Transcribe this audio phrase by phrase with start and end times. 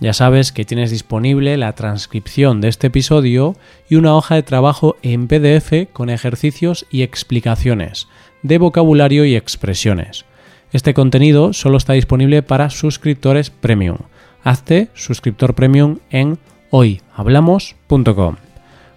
[0.00, 3.56] Ya sabes que tienes disponible la transcripción de este episodio
[3.88, 8.08] y una hoja de trabajo en PDF con ejercicios y explicaciones
[8.42, 10.24] de vocabulario y expresiones.
[10.72, 13.98] Este contenido solo está disponible para suscriptores premium.
[14.42, 16.38] Hazte suscriptor premium en
[16.70, 18.36] hoyhablamos.com.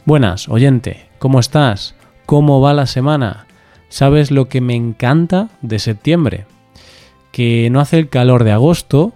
[0.04, 1.96] Buenas, oyente, ¿cómo estás?
[2.26, 3.48] ¿Cómo va la semana?
[3.90, 6.46] ¿Sabes lo que me encanta de septiembre?
[7.32, 9.14] Que no hace el calor de agosto,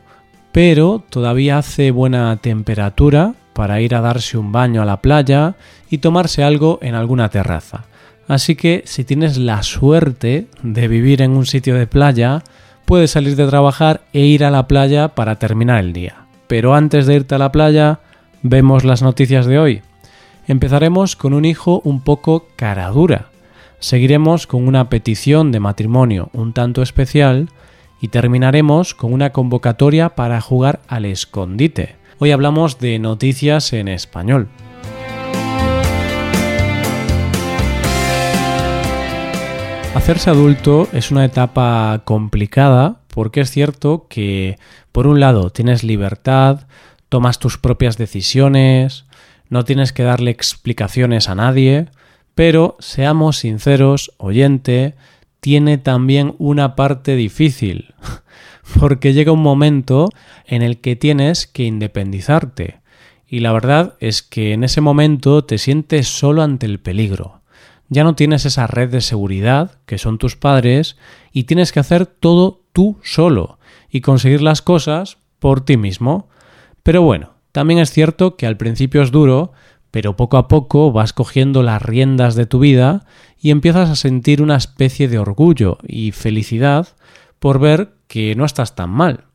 [0.51, 5.55] pero todavía hace buena temperatura para ir a darse un baño a la playa
[5.89, 7.85] y tomarse algo en alguna terraza.
[8.27, 12.43] Así que si tienes la suerte de vivir en un sitio de playa,
[12.85, 16.25] puedes salir de trabajar e ir a la playa para terminar el día.
[16.47, 17.99] Pero antes de irte a la playa,
[18.41, 19.81] vemos las noticias de hoy.
[20.47, 23.27] Empezaremos con un hijo un poco cara dura.
[23.79, 27.49] Seguiremos con una petición de matrimonio un tanto especial
[28.01, 31.95] y terminaremos con una convocatoria para jugar al escondite.
[32.17, 34.49] Hoy hablamos de noticias en español.
[39.93, 44.57] Hacerse adulto es una etapa complicada porque es cierto que,
[44.91, 46.61] por un lado, tienes libertad,
[47.09, 49.05] tomas tus propias decisiones,
[49.49, 51.87] no tienes que darle explicaciones a nadie,
[52.35, 54.95] pero seamos sinceros, oyente,
[55.41, 57.93] tiene también una parte difícil,
[58.79, 60.07] porque llega un momento
[60.45, 62.79] en el que tienes que independizarte.
[63.27, 67.41] Y la verdad es que en ese momento te sientes solo ante el peligro.
[67.89, 70.95] Ya no tienes esa red de seguridad que son tus padres
[71.33, 73.59] y tienes que hacer todo tú solo
[73.89, 76.29] y conseguir las cosas por ti mismo.
[76.83, 79.51] Pero bueno, también es cierto que al principio es duro
[79.91, 83.05] pero poco a poco vas cogiendo las riendas de tu vida
[83.39, 86.87] y empiezas a sentir una especie de orgullo y felicidad
[87.39, 89.25] por ver que no estás tan mal.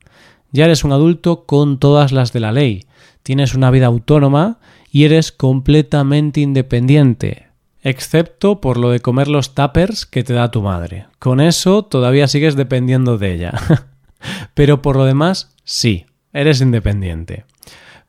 [0.53, 2.87] Ya eres un adulto con todas las de la ley,
[3.23, 4.59] tienes una vida autónoma
[4.91, 7.49] y eres completamente independiente,
[7.83, 11.07] excepto por lo de comer los tuppers que te da tu madre.
[11.19, 13.53] Con eso todavía sigues dependiendo de ella.
[14.55, 17.45] Pero por lo demás, sí, eres independiente.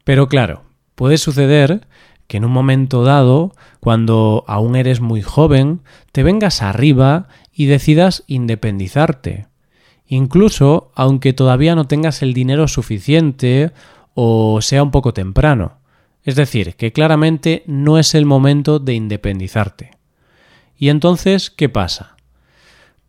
[0.04, 0.64] Pero claro,
[0.96, 1.88] puede suceder
[2.28, 8.24] que en un momento dado, cuando aún eres muy joven, te vengas arriba y decidas
[8.28, 9.48] independizarte.
[10.08, 13.72] Incluso aunque todavía no tengas el dinero suficiente
[14.14, 15.78] o sea un poco temprano.
[16.24, 19.92] Es decir, que claramente no es el momento de independizarte.
[20.78, 22.18] ¿Y entonces qué pasa?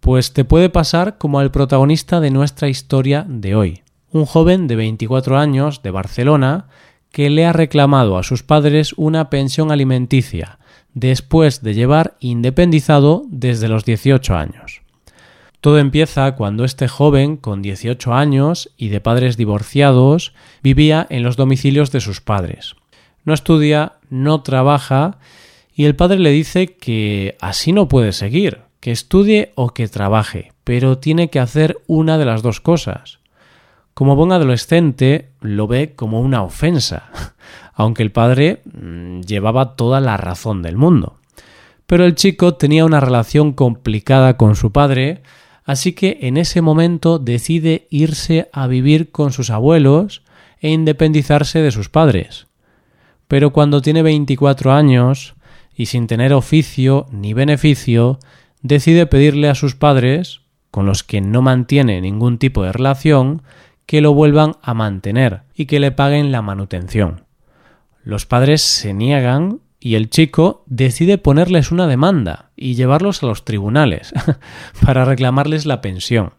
[0.00, 4.76] Pues te puede pasar como al protagonista de nuestra historia de hoy, un joven de
[4.76, 6.68] 24 años de Barcelona
[7.12, 10.58] que le ha reclamado a sus padres una pensión alimenticia
[10.94, 14.82] después de llevar independizado desde los 18 años.
[15.60, 20.32] Todo empieza cuando este joven, con 18 años y de padres divorciados,
[20.62, 22.76] vivía en los domicilios de sus padres.
[23.24, 25.18] No estudia, no trabaja
[25.74, 30.52] y el padre le dice que así no puede seguir, que estudie o que trabaje,
[30.64, 33.17] pero tiene que hacer una de las dos cosas.
[33.98, 37.10] Como buen adolescente lo ve como una ofensa,
[37.74, 41.16] aunque el padre mm, llevaba toda la razón del mundo.
[41.88, 45.22] Pero el chico tenía una relación complicada con su padre,
[45.64, 50.22] así que en ese momento decide irse a vivir con sus abuelos
[50.60, 52.46] e independizarse de sus padres.
[53.26, 55.34] Pero cuando tiene 24 años
[55.74, 58.20] y sin tener oficio ni beneficio,
[58.62, 63.42] decide pedirle a sus padres, con los que no mantiene ningún tipo de relación,
[63.88, 67.24] que lo vuelvan a mantener y que le paguen la manutención.
[68.04, 73.46] Los padres se niegan y el chico decide ponerles una demanda y llevarlos a los
[73.46, 74.12] tribunales
[74.84, 76.34] para reclamarles la pensión.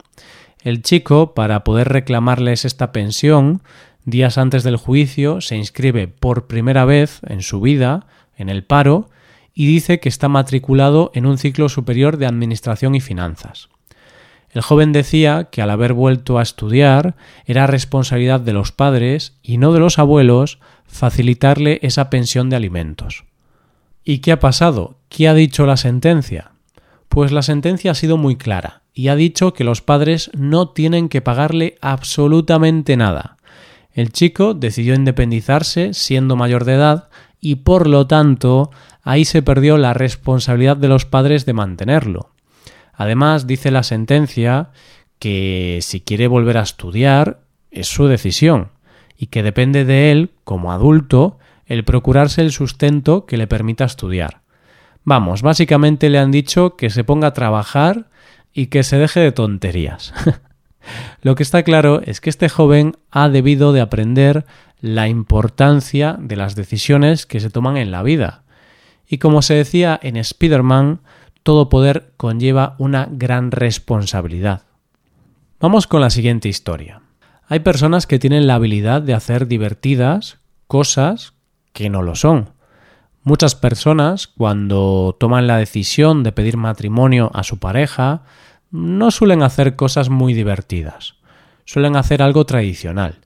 [0.61, 3.63] El chico, para poder reclamarles esta pensión,
[4.05, 8.05] días antes del juicio se inscribe por primera vez en su vida
[8.37, 9.09] en el paro
[9.55, 13.69] y dice que está matriculado en un ciclo superior de Administración y Finanzas.
[14.51, 17.15] El joven decía que al haber vuelto a estudiar
[17.45, 23.25] era responsabilidad de los padres y no de los abuelos facilitarle esa pensión de alimentos.
[24.03, 24.97] ¿Y qué ha pasado?
[25.07, 26.51] ¿Qué ha dicho la sentencia?
[27.09, 31.09] Pues la sentencia ha sido muy clara y ha dicho que los padres no tienen
[31.09, 33.37] que pagarle absolutamente nada.
[33.93, 37.09] El chico decidió independizarse siendo mayor de edad
[37.39, 38.71] y por lo tanto
[39.03, 42.31] ahí se perdió la responsabilidad de los padres de mantenerlo.
[42.99, 44.71] Además, dice la sentencia
[45.19, 47.39] que si quiere volver a estudiar
[47.71, 48.71] es su decisión
[49.17, 54.41] y que depende de él, como adulto, el procurarse el sustento que le permita estudiar.
[55.05, 58.09] Vamos, básicamente le han dicho que se ponga a trabajar
[58.53, 60.13] y que se deje de tonterías.
[61.21, 64.45] Lo que está claro es que este joven ha debido de aprender
[64.81, 68.43] la importancia de las decisiones que se toman en la vida.
[69.07, 70.99] Y como se decía en Spider-Man,
[71.49, 74.65] todo poder conlleva una gran responsabilidad.
[75.59, 77.01] Vamos con la siguiente historia.
[77.47, 80.37] Hay personas que tienen la habilidad de hacer divertidas
[80.67, 81.33] cosas
[81.73, 82.51] que no lo son.
[83.23, 88.21] Muchas personas, cuando toman la decisión de pedir matrimonio a su pareja,
[88.69, 91.15] no suelen hacer cosas muy divertidas.
[91.65, 93.21] Suelen hacer algo tradicional.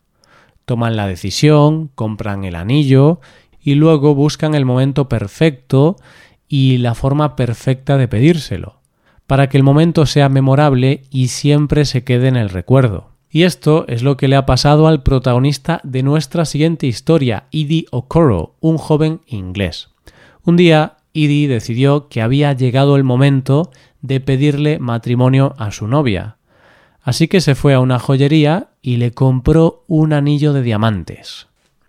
[0.64, 3.20] Toman la decisión, compran el anillo
[3.62, 5.98] y luego buscan el momento perfecto
[6.56, 8.76] y la forma perfecta de pedírselo,
[9.26, 13.10] para que el momento sea memorable y siempre se quede en el recuerdo.
[13.32, 17.88] Y esto es lo que le ha pasado al protagonista de nuestra siguiente historia, Edie
[17.90, 19.90] Okoro, un joven inglés.
[20.44, 23.72] Un día, Edie decidió que había llegado el momento
[24.04, 26.38] de pedirle matrimonio a su novia.
[27.02, 31.48] Así que se fue a una joyería y le compró un anillo de diamantes.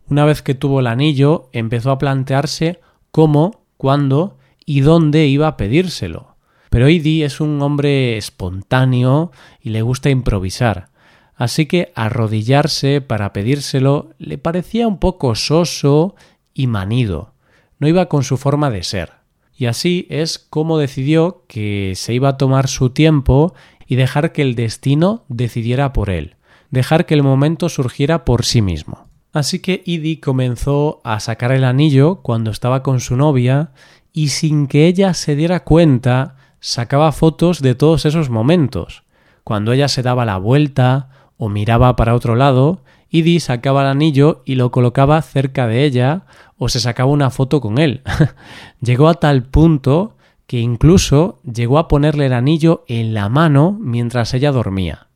[0.09, 5.57] Una vez que tuvo el anillo, empezó a plantearse cómo, cuándo y dónde iba a
[5.57, 6.37] pedírselo.
[6.71, 9.31] Pero Edie es un hombre espontáneo
[9.61, 10.95] y le gusta improvisar
[11.37, 16.15] así que arrodillarse para pedírselo le parecía un poco soso
[16.53, 17.35] y manido,
[17.79, 19.13] no iba con su forma de ser.
[19.57, 23.55] Y así es como decidió que se iba a tomar su tiempo
[23.87, 26.37] y dejar que el destino decidiera por él,
[26.71, 29.09] dejar que el momento surgiera por sí mismo.
[29.33, 33.73] Así que Edie comenzó a sacar el anillo cuando estaba con su novia
[34.15, 39.03] y sin que ella se diera cuenta sacaba fotos de todos esos momentos,
[39.43, 42.81] cuando ella se daba la vuelta o miraba para otro lado,
[43.11, 46.23] Idi sacaba el anillo y lo colocaba cerca de ella
[46.57, 48.03] o se sacaba una foto con él.
[48.81, 54.33] llegó a tal punto que incluso llegó a ponerle el anillo en la mano mientras
[54.33, 55.09] ella dormía.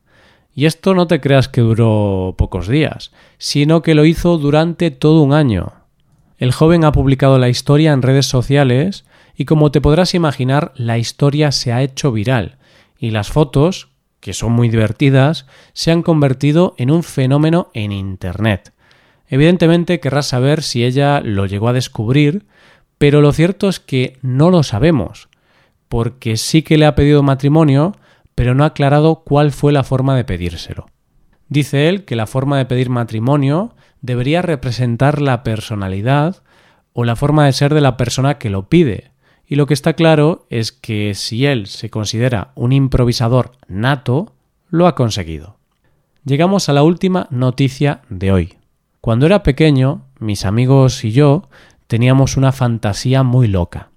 [0.53, 5.21] Y esto no te creas que duró pocos días, sino que lo hizo durante todo
[5.21, 5.78] un año.
[6.39, 9.03] El joven ha publicado la historia en redes sociales
[9.35, 12.57] y como te podrás imaginar, la historia se ha hecho viral
[12.97, 13.89] y las fotos,
[14.21, 18.71] que son muy divertidas, se han convertido en un fenómeno en Internet.
[19.27, 22.45] Evidentemente querrás saber si ella lo llegó a descubrir,
[22.97, 25.27] pero lo cierto es que no lo sabemos,
[25.89, 27.97] porque sí que le ha pedido matrimonio,
[28.33, 30.87] pero no ha aclarado cuál fue la forma de pedírselo.
[31.49, 36.43] Dice él que la forma de pedir matrimonio debería representar la personalidad
[36.93, 39.11] o la forma de ser de la persona que lo pide,
[39.45, 44.33] y lo que está claro es que si él se considera un improvisador nato,
[44.69, 45.57] lo ha conseguido.
[46.23, 48.57] Llegamos a la última noticia de hoy.
[49.01, 51.49] Cuando era pequeño, mis amigos y yo
[51.87, 53.89] teníamos una fantasía muy loca.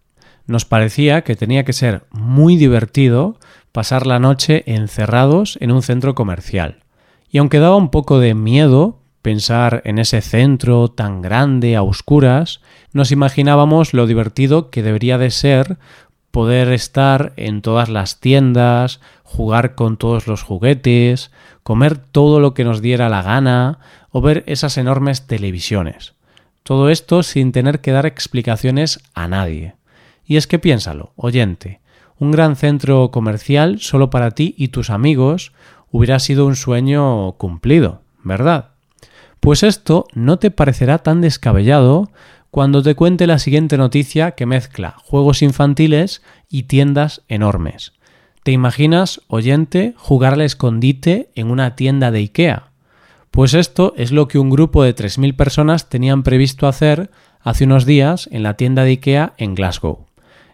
[0.46, 3.38] Nos parecía que tenía que ser muy divertido
[3.72, 6.84] pasar la noche encerrados en un centro comercial.
[7.28, 12.60] Y aunque daba un poco de miedo pensar en ese centro tan grande a oscuras,
[12.92, 15.78] nos imaginábamos lo divertido que debería de ser
[16.32, 21.30] poder estar en todas las tiendas, jugar con todos los juguetes,
[21.62, 23.78] comer todo lo que nos diera la gana
[24.10, 26.14] o ver esas enormes televisiones.
[26.62, 29.74] Todo esto sin tener que dar explicaciones a nadie.
[30.24, 31.80] Y es que piénsalo, oyente,
[32.18, 35.52] un gran centro comercial solo para ti y tus amigos
[35.90, 38.71] hubiera sido un sueño cumplido, ¿verdad?
[39.42, 42.12] Pues esto no te parecerá tan descabellado
[42.52, 47.92] cuando te cuente la siguiente noticia que mezcla juegos infantiles y tiendas enormes.
[48.44, 52.70] ¿Te imaginas, oyente, jugar al escondite en una tienda de IKEA?
[53.32, 57.84] Pues esto es lo que un grupo de 3.000 personas tenían previsto hacer hace unos
[57.84, 60.06] días en la tienda de IKEA en Glasgow.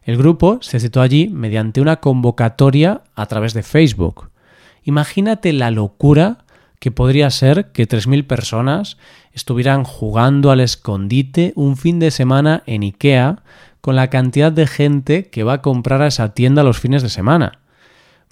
[0.02, 4.30] El grupo se citó allí mediante una convocatoria a través de Facebook.
[4.83, 6.47] Imagínate la locura
[6.78, 8.99] que podría ser que 3.000 personas
[9.32, 13.42] estuvieran jugando al escondite un fin de semana en IKEA
[13.80, 17.08] con la cantidad de gente que va a comprar a esa tienda los fines de
[17.08, 17.61] semana.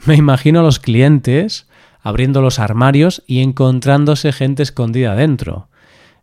[0.05, 1.69] Me imagino a los clientes
[2.01, 5.69] abriendo los armarios y encontrándose gente escondida dentro.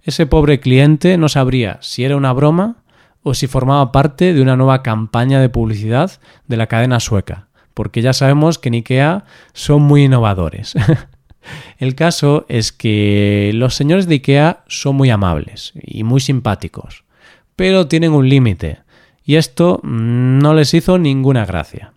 [0.02, 2.78] Ese pobre cliente no sabría si era una broma
[3.22, 6.12] o si formaba parte de una nueva campaña de publicidad
[6.48, 10.74] de la cadena sueca, porque ya sabemos que en IKEA son muy innovadores.
[11.78, 17.04] El caso es que los señores de IKEA son muy amables y muy simpáticos,
[17.56, 18.80] pero tienen un límite,
[19.26, 21.94] y esto no les hizo ninguna gracia.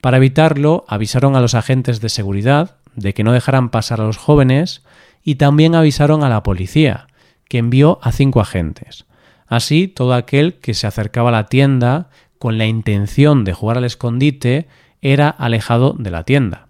[0.00, 4.16] Para evitarlo, avisaron a los agentes de seguridad de que no dejaran pasar a los
[4.16, 4.82] jóvenes
[5.22, 7.08] y también avisaron a la policía,
[7.48, 9.06] que envió a cinco agentes.
[9.46, 13.84] Así, todo aquel que se acercaba a la tienda con la intención de jugar al
[13.84, 14.66] escondite
[15.00, 16.65] era alejado de la tienda.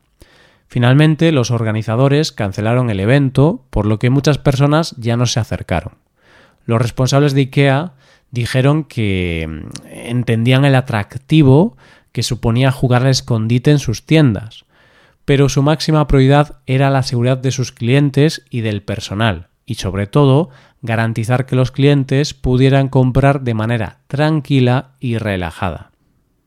[0.68, 5.94] Finalmente, los organizadores cancelaron el evento, por lo que muchas personas ya no se acercaron.
[6.64, 7.92] Los responsables de IKEA
[8.30, 11.76] dijeron que mm, entendían el atractivo
[12.12, 14.64] que suponía jugar al escondite en sus tiendas,
[15.24, 20.06] pero su máxima prioridad era la seguridad de sus clientes y del personal, y sobre
[20.06, 20.50] todo
[20.82, 25.90] garantizar que los clientes pudieran comprar de manera tranquila y relajada.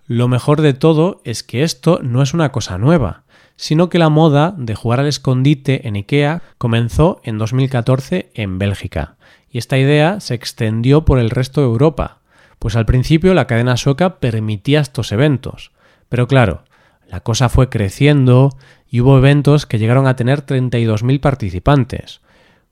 [0.08, 3.24] Lo mejor de todo es que esto no es una cosa nueva,
[3.60, 9.18] sino que la moda de jugar al escondite en IKEA comenzó en 2014 en Bélgica,
[9.52, 12.20] y esta idea se extendió por el resto de Europa,
[12.58, 15.72] pues al principio la cadena sueca permitía estos eventos,
[16.08, 16.64] pero claro,
[17.06, 18.56] la cosa fue creciendo
[18.90, 22.22] y hubo eventos que llegaron a tener 32.000 participantes,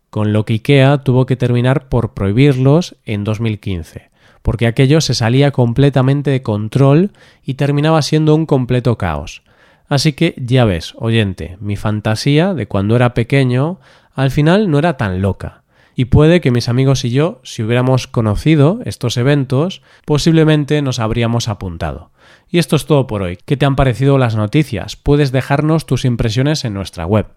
[0.10, 4.10] con lo que IKEA tuvo que terminar por prohibirlos en 2015,
[4.42, 7.12] porque aquello se salía completamente de control
[7.44, 9.44] y terminaba siendo un completo caos.
[9.88, 13.80] Así que ya ves, oyente, mi fantasía de cuando era pequeño
[14.14, 15.64] al final no era tan loca.
[15.96, 21.48] Y puede que mis amigos y yo, si hubiéramos conocido estos eventos, posiblemente nos habríamos
[21.48, 22.12] apuntado.
[22.50, 23.38] Y esto es todo por hoy.
[23.46, 24.96] ¿Qué te han parecido las noticias?
[24.96, 27.28] Puedes dejarnos tus impresiones en nuestra web.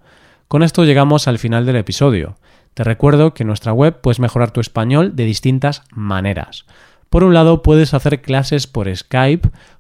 [0.49, 2.37] Con esto llegamos al final del episodio.
[2.75, 6.67] Te recuerdo que en nuestra web puedes mejorar tu español de distintas maneras.
[7.09, 9.49] Por un lado, puedes hacer clases por Skype